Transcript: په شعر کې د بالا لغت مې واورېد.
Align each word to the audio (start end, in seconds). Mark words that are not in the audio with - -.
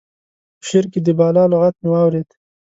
په 0.59 0.63
شعر 0.67 0.85
کې 0.91 0.99
د 1.03 1.09
بالا 1.19 1.43
لغت 1.51 1.75
مې 1.81 1.87
واورېد. 1.91 2.29